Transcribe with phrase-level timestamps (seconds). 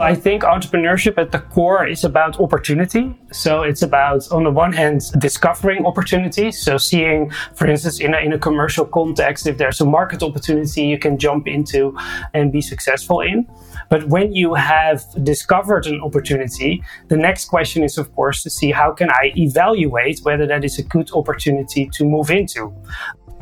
[0.00, 3.18] I think entrepreneurship at the core is about opportunity.
[3.32, 6.62] So it's about, on the one hand, discovering opportunities.
[6.62, 10.82] So seeing, for instance, in a, in a commercial context, if there's a market opportunity
[10.82, 11.98] you can jump into
[12.32, 13.48] and be successful in.
[13.90, 18.70] But when you have discovered an opportunity, the next question is, of course, to see
[18.70, 22.72] how can I evaluate whether that is a good opportunity to move into.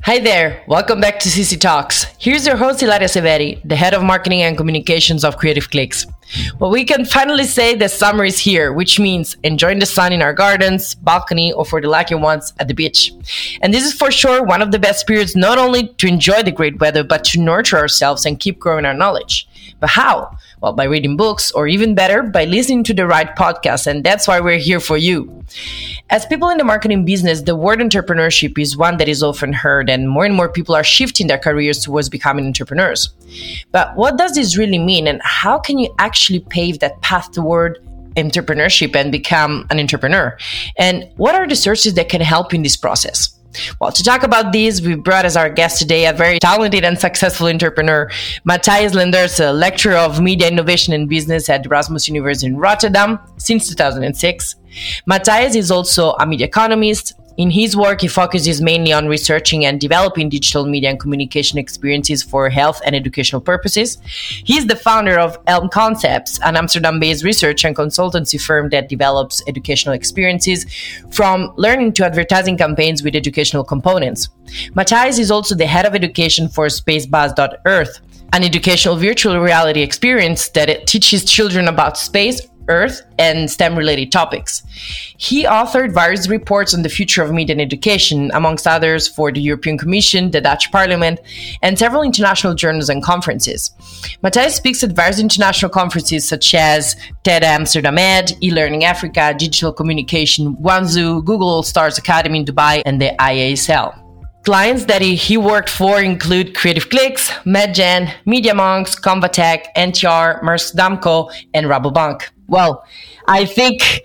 [0.07, 2.05] Hi there, welcome back to CC Talks.
[2.21, 6.07] Here's your host Hilaria Severi, the head of marketing and communications of Creative Clicks.
[6.61, 10.23] Well, we can finally say the summer is here, which means enjoying the sun in
[10.23, 13.11] our gardens, balcony, or for the lucky ones at the beach.
[13.63, 16.53] And this is for sure one of the best periods not only to enjoy the
[16.53, 19.49] great weather, but to nurture ourselves and keep growing our knowledge.
[19.81, 20.39] But how?
[20.63, 23.87] Well, by reading books, or even better, by listening to the right podcast.
[23.87, 25.45] And that's why we're here for you.
[26.09, 29.91] As people in the marketing business, the word entrepreneurship is one that is often heard,
[29.91, 33.11] and more and more people are shifting their careers towards becoming entrepreneurs.
[33.71, 37.79] But what does this really mean, and how can you actually pave that path toward
[38.17, 40.39] entrepreneurship and become an entrepreneur?
[40.79, 43.39] And what are the sources that can help in this process?
[43.81, 46.99] Well, to talk about this, we brought as our guest today a very talented and
[46.99, 48.11] successful entrepreneur,
[48.45, 53.69] Matthias Lenders, a lecturer of media innovation and business at Erasmus University in Rotterdam since
[53.69, 54.57] 2006.
[55.07, 59.79] Matthias is also a media economist, in his work, he focuses mainly on researching and
[59.79, 63.99] developing digital media and communication experiences for health and educational purposes.
[64.07, 68.89] He is the founder of Elm Concepts, an Amsterdam based research and consultancy firm that
[68.89, 70.65] develops educational experiences
[71.11, 74.31] from learning to advertising campaigns with educational components.
[74.75, 78.01] Matthias is also the head of education for SpaceBuzz.earth,
[78.33, 84.63] an educational virtual reality experience that teaches children about space, Earth, and STEM related topics.
[85.19, 89.41] He authored various reports on the future of media and education, amongst others for the
[89.41, 91.21] European Commission, the Dutch Parliament,
[91.63, 93.71] and several international journals and conferences.
[94.23, 100.57] Matthias speaks at various international conferences such as TED Amsterdam Ed, eLearning Africa, Digital Communication,
[100.57, 104.03] Guangzhou, Google Stars Academy in Dubai, and the IASL.
[104.47, 111.33] Clients that he, worked for include Creative Clicks, MedGen, Media Monks, Convatec, NTR, Maersk Damco,
[111.53, 112.23] and Rabobank.
[112.49, 112.85] Well,
[113.27, 114.03] I think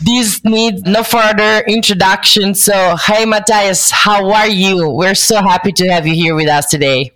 [0.00, 2.54] this needs no further introduction.
[2.54, 4.88] So, hey, Matthias, how are you?
[4.88, 7.12] We're so happy to have you here with us today.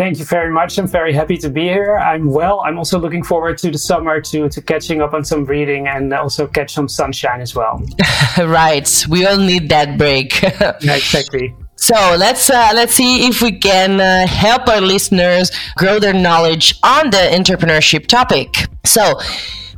[0.00, 0.78] Thank you very much.
[0.78, 1.98] I'm very happy to be here.
[1.98, 2.60] I'm well.
[2.60, 6.14] I'm also looking forward to the summer to to catching up on some reading and
[6.14, 7.82] also catch some sunshine as well.
[8.38, 8.88] right.
[9.10, 10.40] We all need that break.
[10.40, 11.54] yeah, exactly.
[11.76, 16.78] So let's uh, let's see if we can uh, help our listeners grow their knowledge
[16.82, 18.48] on the entrepreneurship topic.
[18.86, 19.18] So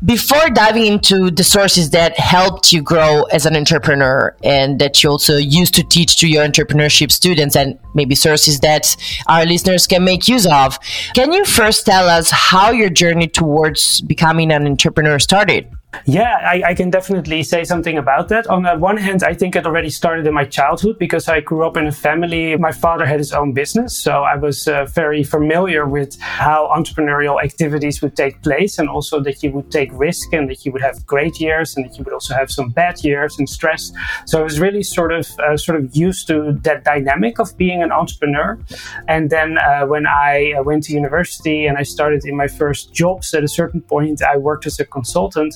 [0.04, 5.10] before diving into the sources that helped you grow as an entrepreneur and that you
[5.10, 8.96] also used to teach to your entrepreneurship students and maybe sources that
[9.28, 10.78] our listeners can make use of,
[11.14, 15.70] can you first tell us how your journey towards becoming an entrepreneur started?
[16.06, 18.46] Yeah, I, I, can definitely say something about that.
[18.46, 21.64] On the one hand, I think it already started in my childhood because I grew
[21.66, 22.56] up in a family.
[22.56, 27.42] My father had his own business, so I was uh, very familiar with how entrepreneurial
[27.42, 30.82] activities would take place and also that you would take risk and that you would
[30.82, 33.92] have great years and that you would also have some bad years and stress.
[34.26, 37.82] So I was really sort of uh, sort of used to that dynamic of being
[37.82, 38.58] an entrepreneur.
[39.08, 42.92] And then uh, when I uh, went to university and I started in my first
[42.92, 45.54] jobs, at a certain point, I worked as a consultant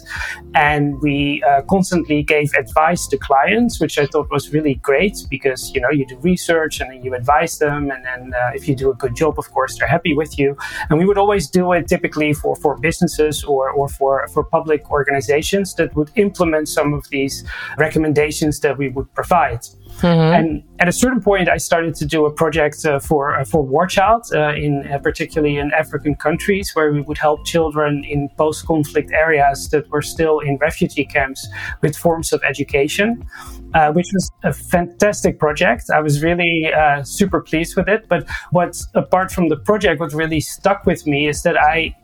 [0.54, 5.75] and we uh, constantly gave advice to clients, which I thought was really great because
[5.75, 8.75] you know you do research and then you advise them, and then uh, if you
[8.75, 10.56] do a good job, of course they're happy with you.
[10.91, 14.91] And we would always do it typically for for businesses or or for for public
[14.91, 17.44] organizations that would implement some of these
[17.78, 19.60] recommendations that we would provide.
[20.01, 20.34] Mm-hmm.
[20.34, 23.62] And at a certain point, I started to do a project uh, for uh, for
[23.62, 28.29] War Child, uh, in uh, particularly in African countries, where we would help children in
[28.37, 31.49] post-conflict areas that were still in refugee camps
[31.81, 33.25] with forms of education,
[33.75, 35.85] uh, which was a fantastic project.
[35.91, 36.71] I was really
[37.05, 38.06] super pleased with it.
[38.09, 41.95] But what, apart from the project, what really stuck with me is that I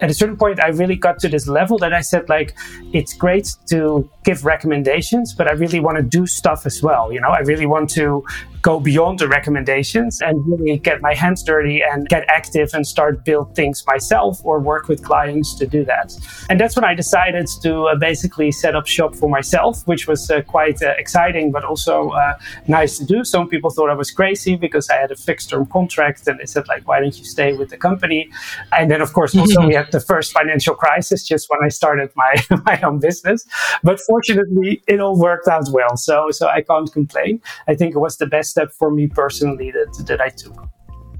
[0.00, 2.56] at a certain point, I really got to this level that I said, like,
[2.92, 7.12] it's great to give recommendations, but I really want to do stuff as well.
[7.12, 8.24] You know, I really want to
[8.62, 13.24] go beyond the recommendations and really get my hands dirty and get active and start
[13.24, 16.14] build things myself or work with clients to do that.
[16.50, 20.30] And that's when I decided to uh, basically set up shop for myself, which was
[20.30, 22.34] uh, quite uh, exciting, but also uh,
[22.68, 23.24] nice to do.
[23.24, 26.46] Some people thought I was crazy because I had a fixed term contract and they
[26.46, 28.30] said like, why don't you stay with the company?
[28.72, 32.10] And then of course, also we had the first financial crisis just when I started
[32.14, 32.34] my,
[32.66, 33.46] my own business.
[33.82, 35.96] But fortunately, it all worked out well.
[35.96, 37.40] So, so I can't complain.
[37.68, 40.56] I think it was the best step for me personally that, that I took.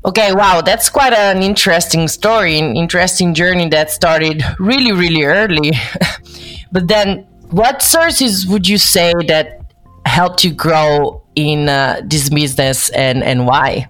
[0.02, 5.72] Okay, wow, that's quite an interesting story, an interesting journey that started really, really early.
[6.72, 9.46] but then, what sources would you say that
[10.06, 13.88] helped you grow in uh, this business and, and why?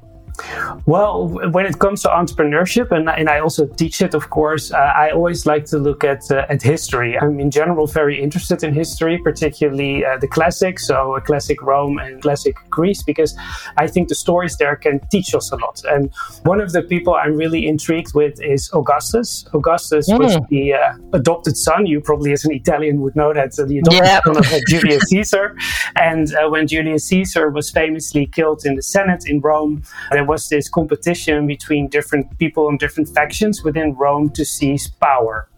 [0.86, 4.76] Well, when it comes to entrepreneurship, and, and I also teach it, of course, uh,
[4.76, 7.18] I always like to look at uh, at history.
[7.18, 12.22] I'm in general very interested in history, particularly uh, the classics, so classic Rome and
[12.22, 13.36] classic Greece, because
[13.76, 15.82] I think the stories there can teach us a lot.
[15.84, 16.12] And
[16.44, 19.44] one of the people I'm really intrigued with is Augustus.
[19.52, 20.18] Augustus mm.
[20.18, 21.86] was the uh, adopted son.
[21.86, 24.20] You probably, as an Italian, would know that uh, the adopted yeah.
[24.24, 25.56] son of uh, Julius Caesar.
[25.96, 30.68] And when Julius Caesar was famously killed in the Senate in Rome, there was this
[30.68, 35.49] competition between different people and different factions within Rome to seize power.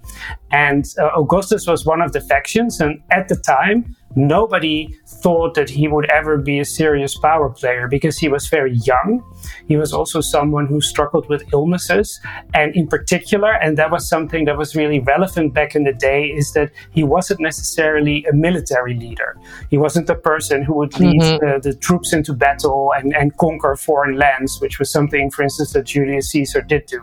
[0.51, 5.71] And uh, Augustus was one of the factions, and at the time, nobody thought that
[5.71, 9.23] he would ever be a serious power player because he was very young.
[9.69, 12.21] He was also someone who struggled with illnesses.
[12.53, 16.27] And in particular, and that was something that was really relevant back in the day,
[16.27, 19.37] is that he wasn't necessarily a military leader.
[19.71, 21.47] He wasn't the person who would lead mm-hmm.
[21.47, 25.73] the, the troops into battle and, and conquer foreign lands, which was something, for instance,
[25.73, 27.03] that Julius Caesar did do.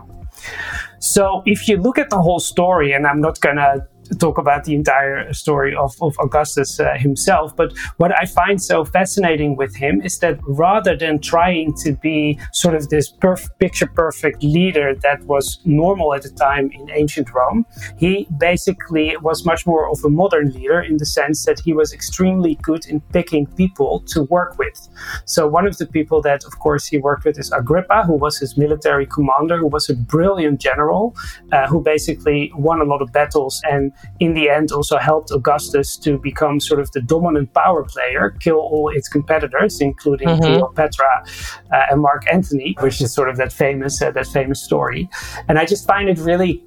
[0.98, 3.86] So if you look at the whole story, and I'm not to
[4.18, 7.54] talk about the entire story of, of Augustus uh, himself.
[7.56, 12.38] But what I find so fascinating with him is that rather than trying to be
[12.52, 17.32] sort of this perf- picture perfect leader that was normal at the time in ancient
[17.32, 17.66] Rome,
[17.96, 21.92] he basically was much more of a modern leader in the sense that he was
[21.92, 24.88] extremely good in picking people to work with.
[25.24, 28.38] So one of the people that, of course, he worked with is Agrippa, who was
[28.38, 31.14] his military commander, who was a brilliant general,
[31.52, 35.96] uh, who basically won a lot of battles and in the end also helped Augustus
[35.98, 40.42] to become sort of the dominant power player, kill all its competitors, including mm-hmm.
[40.42, 41.24] Cleopatra
[41.72, 45.08] uh, and Mark Antony, which is sort of that famous uh, that famous story.
[45.48, 46.62] And I just find it really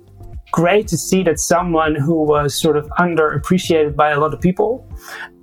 [0.54, 4.88] great to see that someone who was sort of underappreciated by a lot of people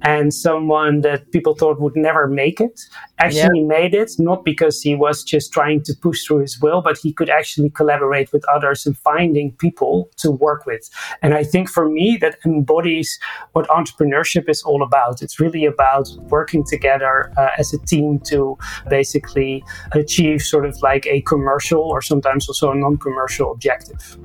[0.02, 2.80] and someone that people thought would never make it
[3.18, 3.66] actually yeah.
[3.66, 7.12] made it not because he was just trying to push through his will but he
[7.12, 10.88] could actually collaborate with others and finding people to work with.
[11.22, 13.18] And i think for me that embodies
[13.52, 15.22] what entrepreneurship is all about.
[15.22, 18.56] It's really about working together uh, as a team to
[18.88, 24.16] basically achieve sort of like a commercial or sometimes also a non-commercial objective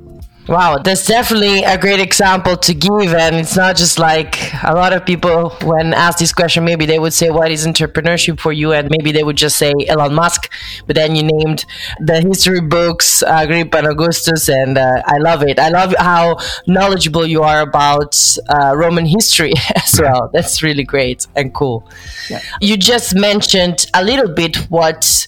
[0.47, 3.15] Wow, that's definitely a great example to give.
[3.15, 7.00] And it's not just like a lot of people, when asked this question, maybe they
[7.00, 8.71] would say, What is entrepreneurship for you?
[8.71, 10.51] And maybe they would just say Elon Musk.
[10.86, 11.65] But then you named
[12.00, 15.59] the history books, Agrippa and Augustus, and uh, I love it.
[15.59, 16.38] I love how
[16.68, 18.15] knowledgeable you are about
[18.47, 20.30] uh, Roman history as well.
[20.31, 21.89] That's really great and cool.
[22.30, 22.42] Yeah.
[22.62, 25.27] You just mentioned a little bit what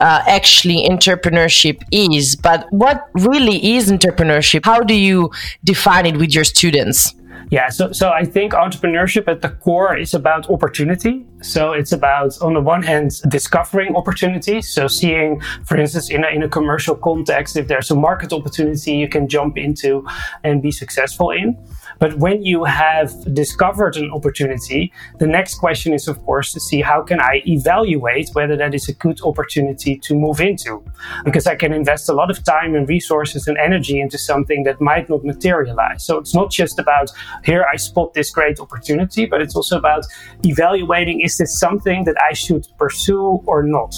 [0.00, 2.36] uh, actually entrepreneurship is.
[2.36, 4.57] But what really is entrepreneurship?
[4.64, 5.30] How do you
[5.64, 7.14] define it with your students?
[7.50, 11.24] Yeah, so, so I think entrepreneurship at the core is about opportunity.
[11.40, 14.68] So it's about, on the one hand, discovering opportunities.
[14.68, 18.92] So seeing, for instance, in a, in a commercial context, if there's a market opportunity
[18.92, 20.06] you can jump into
[20.44, 21.56] and be successful in.
[21.98, 26.80] But when you have discovered an opportunity, the next question is, of course, to see
[26.80, 30.84] how can I evaluate whether that is a good opportunity to move into?
[31.24, 34.80] Because I can invest a lot of time and resources and energy into something that
[34.80, 36.04] might not materialize.
[36.04, 37.10] So it's not just about
[37.44, 40.04] here I spot this great opportunity, but it's also about
[40.44, 43.94] evaluating is this something that I should pursue or not?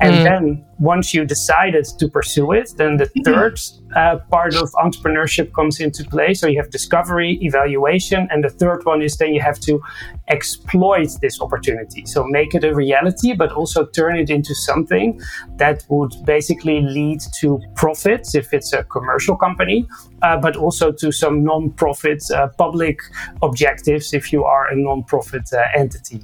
[0.00, 0.24] And mm.
[0.24, 3.58] then once you decided to pursue it, then the third
[3.94, 6.34] uh, part of entrepreneurship comes into play.
[6.34, 9.80] So you have discovery, evaluation, and the third one is then you have to
[10.28, 12.04] exploit this opportunity.
[12.04, 15.18] So make it a reality, but also turn it into something
[15.56, 19.86] that would basically lead to profits if it's a commercial company,
[20.20, 23.00] uh, but also to some non-profit uh, public
[23.42, 26.20] objectives if you are a non-profit uh, entity.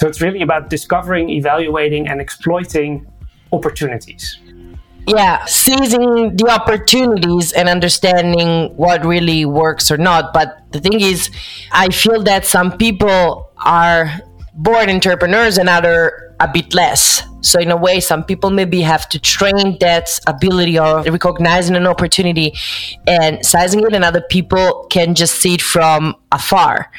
[0.00, 3.06] So it's really about discovering, evaluating, and exploiting
[3.52, 4.38] opportunities.
[5.06, 10.32] Yeah, seizing the opportunities and understanding what really works or not.
[10.32, 11.30] But the thing is,
[11.70, 14.10] I feel that some people are
[14.54, 17.22] born entrepreneurs and other a bit less.
[17.42, 21.86] So in a way, some people maybe have to train that ability of recognizing an
[21.86, 22.54] opportunity
[23.06, 26.90] and sizing it, and other people can just see it from afar.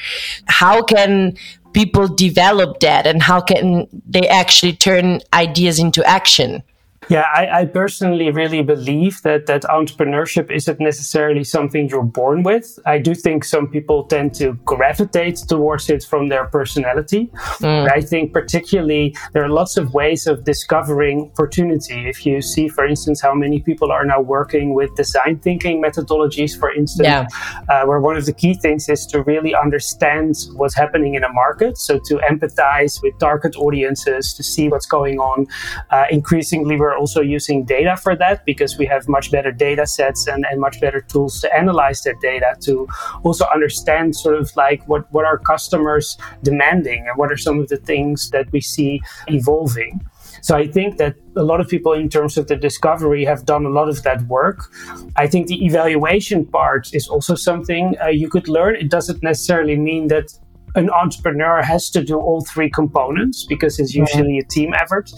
[0.46, 1.38] How can
[1.74, 6.64] people develop that and how can they actually turn ideas into action?
[7.12, 12.80] Yeah, I, I, personally really believe that that entrepreneurship isn't necessarily something you're born with.
[12.86, 17.30] I do think some people tend to gravitate towards it from their personality.
[17.60, 17.92] Mm.
[17.92, 22.08] I think particularly there are lots of ways of discovering opportunity.
[22.08, 26.58] If you see, for instance, how many people are now working with design thinking methodologies,
[26.58, 27.28] for instance, yeah.
[27.68, 31.34] uh, where one of the key things is to really understand what's happening in a
[31.34, 31.78] market.
[31.78, 35.46] So to empathize with target audiences, to see what's going on.
[35.90, 40.28] Uh, increasingly, we're also using data for that because we have much better data sets
[40.28, 42.88] and, and much better tools to analyze that data to
[43.24, 47.68] also understand sort of like what, what are customers demanding and what are some of
[47.70, 50.00] the things that we see evolving.
[50.42, 53.66] So I think that a lot of people, in terms of the discovery, have done
[53.66, 54.60] a lot of that work.
[55.16, 58.76] I think the evaluation part is also something uh, you could learn.
[58.76, 60.34] It doesn't necessarily mean that
[60.76, 65.12] an entrepreneur has to do all three components because it's usually a team effort.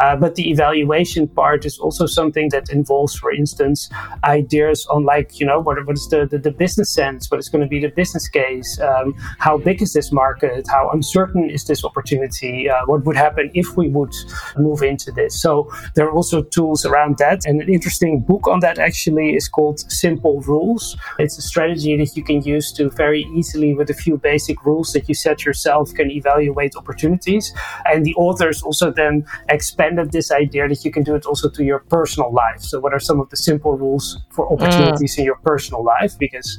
[0.00, 3.90] Uh, but the evaluation part is also something that involves, for instance,
[4.24, 7.30] ideas on like, you know, what, what is the, the, the business sense?
[7.30, 8.80] What is going to be the business case?
[8.80, 10.66] Um, how big is this market?
[10.68, 12.70] How uncertain is this opportunity?
[12.70, 14.14] Uh, what would happen if we would
[14.56, 15.40] move into this?
[15.40, 17.42] So there are also tools around that.
[17.46, 20.96] And an interesting book on that actually is called Simple Rules.
[21.18, 24.93] It's a strategy that you can use to very easily, with a few basic rules,
[24.94, 27.52] that you set yourself can evaluate opportunities.
[27.84, 31.62] And the authors also then expanded this idea that you can do it also to
[31.62, 32.60] your personal life.
[32.60, 35.18] So, what are some of the simple rules for opportunities mm.
[35.18, 36.18] in your personal life?
[36.18, 36.58] Because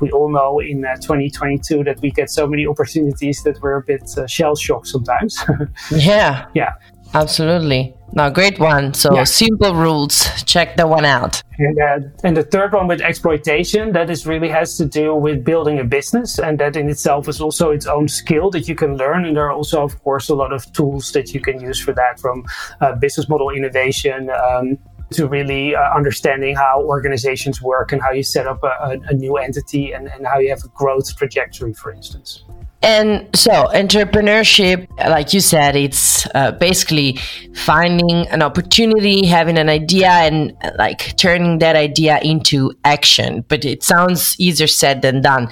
[0.00, 3.82] we all know in uh, 2022 that we get so many opportunities that we're a
[3.82, 5.38] bit uh, shell shocked sometimes.
[5.90, 6.46] yeah.
[6.54, 6.72] Yeah.
[7.14, 7.94] Absolutely.
[8.12, 8.92] No, great one.
[8.94, 9.24] So yeah.
[9.24, 10.26] simple rules.
[10.44, 11.42] Check that one out.
[11.58, 15.44] And, uh, and the third one with exploitation, that is really has to do with
[15.44, 18.96] building a business, and that in itself is also its own skill that you can
[18.96, 19.24] learn.
[19.24, 21.92] And there are also, of course, a lot of tools that you can use for
[21.92, 22.44] that, from
[22.80, 24.30] uh, business model innovation.
[24.30, 24.78] Um,
[25.12, 29.12] to really uh, understanding how organizations work and how you set up a, a, a
[29.12, 32.44] new entity and, and how you have a growth trajectory, for instance.
[32.82, 37.18] And so, entrepreneurship, like you said, it's uh, basically
[37.54, 43.44] finding an opportunity, having an idea, and like turning that idea into action.
[43.48, 45.50] But it sounds easier said than done.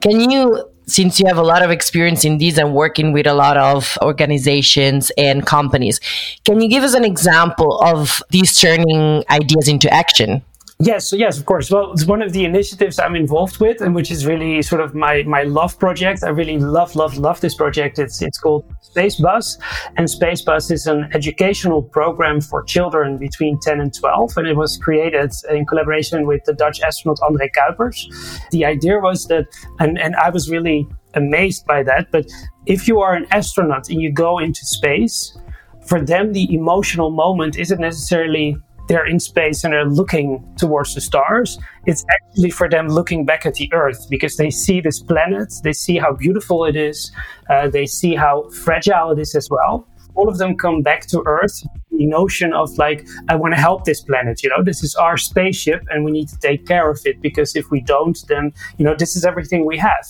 [0.00, 3.34] Can you, since you have a lot of experience in these and working with a
[3.34, 6.00] lot of organizations and companies,
[6.46, 10.42] can you give us an example of these turning ideas into action?
[10.82, 11.70] Yes, yes, of course.
[11.70, 14.94] Well, it's one of the initiatives I'm involved with, and which is really sort of
[14.94, 16.24] my my love project.
[16.24, 17.98] I really love, love, love this project.
[17.98, 19.58] It's it's called SpaceBuzz,
[19.98, 24.78] and SpaceBuzz is an educational program for children between 10 and 12, and it was
[24.78, 28.40] created in collaboration with the Dutch astronaut André Kuipers.
[28.50, 29.48] The idea was that,
[29.80, 32.10] and and I was really amazed by that.
[32.10, 32.24] But
[32.64, 35.36] if you are an astronaut and you go into space,
[35.84, 38.56] for them the emotional moment isn't necessarily
[38.90, 41.58] they're in space and they're looking towards the stars.
[41.86, 45.72] It's actually for them looking back at the Earth because they see this planet, they
[45.72, 47.12] see how beautiful it is,
[47.48, 49.86] uh, they see how fragile it is as well.
[50.16, 51.62] All of them come back to Earth
[52.06, 55.86] notion of like, I want to help this planet, you know, this is our spaceship
[55.90, 58.94] and we need to take care of it because if we don't, then, you know,
[58.94, 60.06] this is everything we have.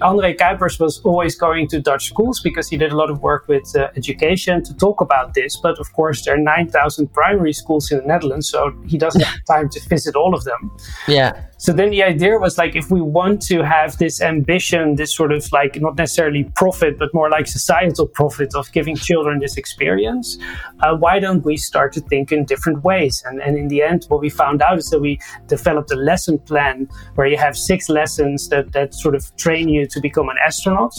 [0.00, 3.46] André Kuipers was always going to Dutch schools because he did a lot of work
[3.48, 5.56] with uh, education to talk about this.
[5.56, 9.44] But of course, there are 9,000 primary schools in the Netherlands, so he doesn't have
[9.46, 10.70] time to visit all of them.
[11.06, 11.44] Yeah.
[11.58, 15.30] So then the idea was like, if we want to have this ambition, this sort
[15.30, 20.38] of like not necessarily profit, but more like societal profit of giving children this experience,
[20.80, 23.22] uh, why don't we start to think in different ways?
[23.26, 26.38] And, and in the end, what we found out is that we developed a lesson
[26.38, 30.36] plan where you have six lessons that, that sort of train you to become an
[30.44, 30.94] astronaut.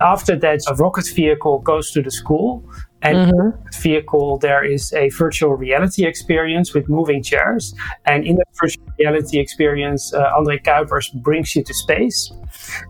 [0.00, 2.64] After that, a rocket vehicle goes to the school
[3.02, 3.80] and mm-hmm.
[3.80, 7.74] vehicle, there is a virtual reality experience with moving chairs.
[8.04, 12.30] And in that virtual reality experience, uh, André Kuipers brings you to space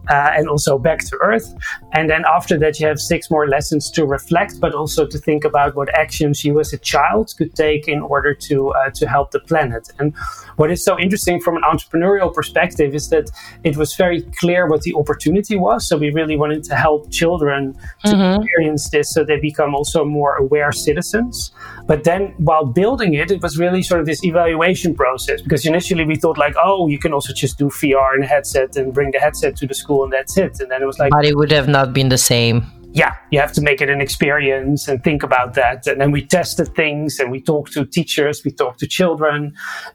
[0.08, 1.54] uh, and also back to Earth.
[1.92, 5.44] And then after that, you have six more lessons to reflect, but also to think
[5.44, 9.30] about what actions you as a child could take in order to uh, to help
[9.30, 9.90] the planet.
[9.98, 10.14] And
[10.56, 13.30] what is so interesting from an entrepreneurial perspective is that
[13.64, 15.88] it was very clear what the opportunity was.
[15.88, 17.74] So we really wanted to help children
[18.04, 18.42] to mm-hmm.
[18.42, 21.52] experience this, so they become also more aware citizens.
[21.86, 26.04] But then while building it, it was really sort of this evaluation process because initially
[26.04, 29.18] we thought like, oh, you can also just do VR and headset and bring the
[29.18, 30.60] headset to the school and that's it.
[30.60, 32.66] And then it was like, but it would have not been the same.
[32.92, 35.86] Yeah, you have to make it an experience and think about that.
[35.86, 39.54] And then we tested things and we talked to teachers, we talked to children.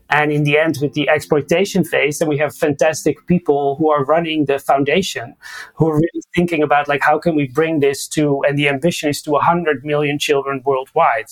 [0.09, 4.05] And in the end, with the exploitation phase, then we have fantastic people who are
[4.05, 5.35] running the foundation,
[5.73, 9.09] who are really thinking about like, how can we bring this to, and the ambition
[9.09, 11.25] is to 100 million children worldwide.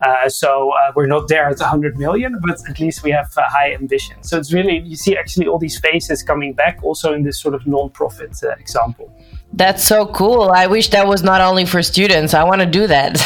[0.00, 3.50] Uh, so uh, we're not there at 100 million, but at least we have a
[3.50, 4.22] high ambition.
[4.22, 7.54] So it's really, you see actually all these phases coming back also in this sort
[7.54, 9.12] of non-profit uh, example.
[9.54, 10.50] That's so cool.
[10.50, 12.32] I wish that was not only for students.
[12.32, 13.18] I want to do that.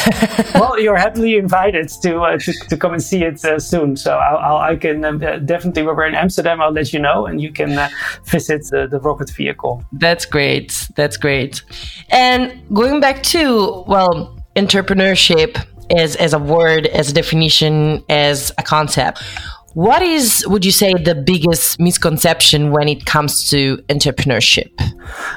[0.54, 3.96] well, you're happily invited to, uh, to, to come and see it uh, soon.
[3.96, 6.98] So I'll, I'll i can um, uh, definitely, when we're in Amsterdam, I'll let you
[6.98, 7.88] know and you can uh,
[8.24, 9.84] visit the rocket vehicle.
[9.92, 10.88] That's great.
[10.96, 11.62] That's great.
[12.08, 15.64] And going back to, well, entrepreneurship
[15.96, 19.22] as, as a word, as a definition, as a concept.
[19.76, 24.72] What is, would you say, the biggest misconception when it comes to entrepreneurship?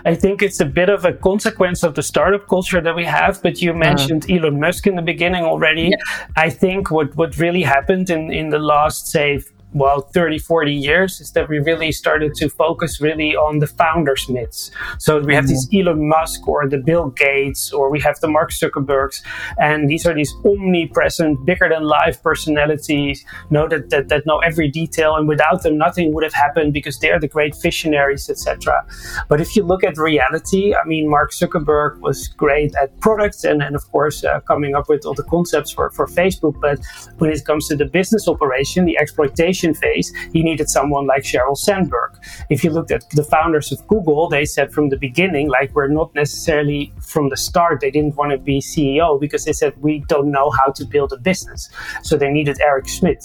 [0.05, 3.43] I think it's a bit of a consequence of the startup culture that we have.
[3.43, 3.79] But you uh-huh.
[3.79, 5.89] mentioned uh, Elon Musk in the beginning already.
[5.89, 6.27] Yeah.
[6.37, 9.41] I think what, what really happened in, in the last, say,
[9.73, 14.27] well 30 40 years is that we really started to focus really on the founders
[14.27, 15.51] myths so we have mm-hmm.
[15.71, 19.21] these elon musk or the bill gates or we have the mark zuckerbergs
[19.59, 24.67] and these are these omnipresent bigger than life personalities know that, that that know every
[24.67, 28.83] detail and without them nothing would have happened because they're the great visionaries etc
[29.27, 33.61] but if you look at reality i mean mark zuckerberg was great at products and,
[33.61, 36.79] and of course uh, coming up with all the concepts for, for facebook but
[37.19, 41.57] when it comes to the business operation the exploitation phase, he needed someone like Sheryl
[41.57, 42.17] Sandberg.
[42.49, 45.87] If you looked at the founders of Google, they said from the beginning, like we're
[45.87, 50.03] not necessarily from the start, they didn't want to be CEO because they said we
[50.07, 51.69] don't know how to build a business.
[52.03, 53.23] So they needed Eric Schmidt.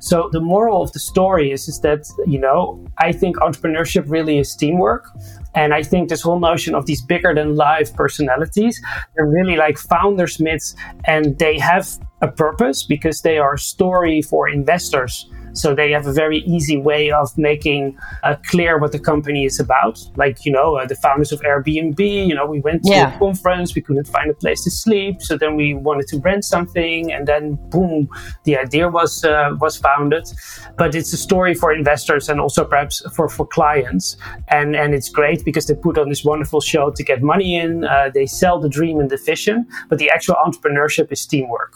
[0.00, 4.38] So the moral of the story is, is that, you know, I think entrepreneurship really
[4.38, 5.06] is teamwork.
[5.54, 8.80] And I think this whole notion of these bigger than life personalities,
[9.14, 10.74] they're really like founders myths
[11.04, 11.88] and they have
[12.22, 16.76] a purpose because they are a story for investors so they have a very easy
[16.76, 20.00] way of making uh, clear what the company is about.
[20.16, 23.14] Like, you know, uh, the founders of Airbnb, you know, we went to yeah.
[23.14, 25.22] a conference, we couldn't find a place to sleep.
[25.22, 28.08] So then we wanted to rent something and then boom,
[28.44, 30.28] the idea was, uh, was founded.
[30.76, 34.16] But it's a story for investors and also perhaps for, for clients.
[34.48, 37.84] And, and it's great because they put on this wonderful show to get money in.
[37.84, 41.74] Uh, they sell the dream and the vision, but the actual entrepreneurship is teamwork.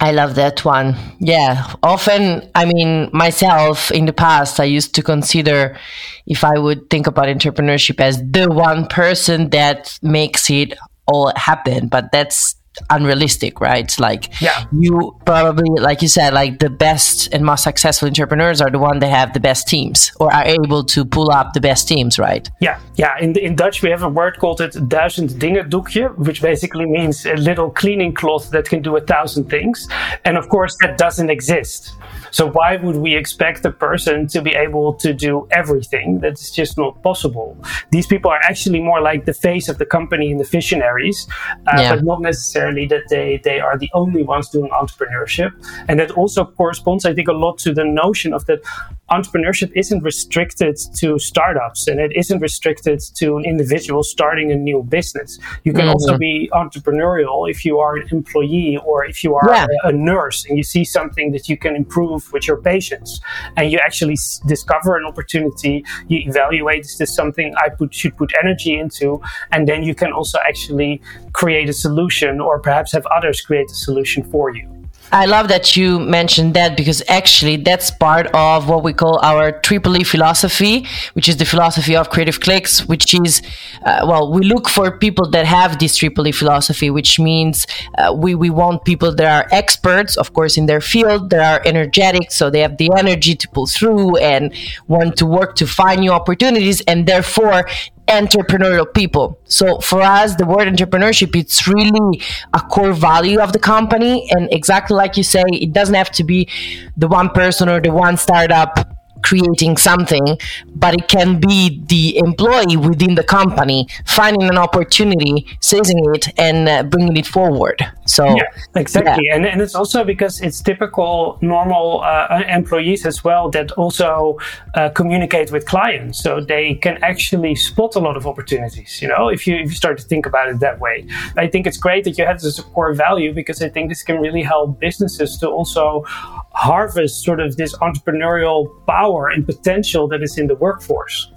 [0.00, 0.96] I love that one.
[1.18, 1.72] Yeah.
[1.82, 5.78] Often, I mean, myself in the past, I used to consider
[6.26, 10.74] if I would think about entrepreneurship as the one person that makes it
[11.06, 11.88] all happen.
[11.88, 12.56] But that's
[12.90, 13.98] unrealistic, right?
[13.98, 14.64] Like yeah.
[14.72, 18.98] you probably, like you said, like the best and most successful entrepreneurs are the one
[19.00, 22.48] that have the best teams or are able to pull up the best teams, right?
[22.60, 23.18] Yeah, yeah.
[23.20, 27.26] In in Dutch, we have a word called it duizend dingen doekje, which basically means
[27.26, 29.88] a little cleaning cloth that can do a thousand things.
[30.24, 31.94] And of course, that doesn't exist.
[32.34, 36.18] So why would we expect a person to be able to do everything?
[36.18, 37.56] That's just not possible.
[37.92, 41.28] These people are actually more like the face of the company and the visionaries,
[41.68, 41.94] uh, yeah.
[41.94, 45.52] but not necessarily that they, they are the only ones doing entrepreneurship.
[45.86, 48.62] And that also corresponds, I think, a lot to the notion of that
[49.10, 54.82] entrepreneurship isn't restricted to startups and it isn't restricted to an individual starting a new
[54.82, 55.38] business.
[55.62, 55.90] You can mm-hmm.
[55.90, 59.66] also be entrepreneurial if you are an employee or if you are yeah.
[59.84, 63.20] a, a, nurse and you see something that you can improve with your patients
[63.56, 68.16] and you actually s- discover an opportunity, you evaluate is this something I put, should
[68.16, 69.20] put energy into,
[69.52, 71.00] and then you can also actually
[71.32, 74.83] create a solution or perhaps have others create a solution for you.
[75.12, 79.52] I love that you mentioned that because actually that's part of what we call our
[79.60, 83.40] triple E philosophy, which is the philosophy of creative clicks, which is,
[83.84, 87.64] uh, well, we look for people that have this triple E philosophy, which means
[87.98, 91.62] uh, we, we want people that are experts, of course, in their field, that are
[91.64, 94.52] energetic, so they have the energy to pull through and
[94.88, 97.68] want to work to find new opportunities, and therefore
[98.08, 99.38] entrepreneurial people.
[99.44, 102.20] So for us, the word entrepreneurship, it's really
[102.52, 104.28] a core value of the company.
[104.30, 106.48] And exactly like you say, it doesn't have to be
[106.96, 110.38] the one person or the one startup creating something,
[110.74, 116.68] but it can be the employee within the company finding an opportunity, seizing it, and
[116.68, 117.82] uh, bringing it forward.
[118.06, 119.24] So, yeah, exactly.
[119.26, 119.36] Yeah.
[119.36, 124.38] And, and it's also because it's typical normal uh, employees as well that also
[124.74, 126.22] uh, communicate with clients.
[126.22, 129.76] So they can actually spot a lot of opportunities, you know, if you, if you
[129.76, 131.06] start to think about it that way.
[131.36, 134.20] I think it's great that you have this core value because I think this can
[134.20, 140.38] really help businesses to also harvest sort of this entrepreneurial power and potential that is
[140.38, 141.30] in the workforce.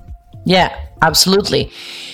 [0.48, 1.72] Yeah, absolutely.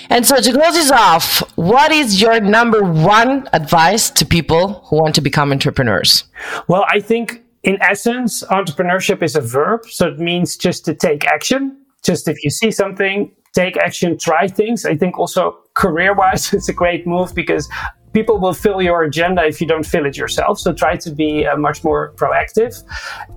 [0.10, 4.96] And so to close this off, what is your number one advice to people who
[4.96, 6.24] want to become entrepreneurs?
[6.68, 9.86] Well, I think in essence, entrepreneurship is a verb.
[9.86, 11.78] So it means just to take action.
[12.02, 14.84] Just if you see something, take action, try things.
[14.84, 17.70] I think also career wise, it's a great move because
[18.14, 20.60] people will fill your agenda if you don't fill it yourself.
[20.60, 22.84] So try to be uh, much more proactive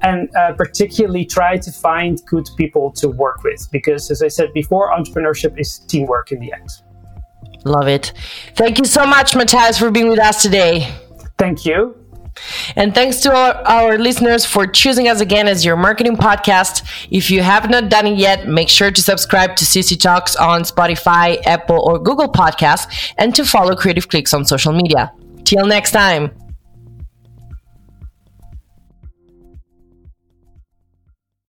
[0.02, 4.52] and uh, particularly try to find good people to work with because, as I said
[4.52, 6.68] before, entrepreneurship is teamwork in the end.
[7.64, 8.12] Love it.
[8.54, 10.94] Thank you so much, Matthias, for being with us today.
[11.36, 12.05] Thank you.
[12.76, 16.86] And thanks to our, our, listeners for choosing us again as your marketing podcast.
[17.10, 20.62] If you have not done it yet, make sure to subscribe to CC Talks on
[20.62, 22.86] Spotify, Apple, or Google Podcasts,
[23.18, 25.12] and to follow Creative Clicks on social media.
[25.44, 26.30] Till next time.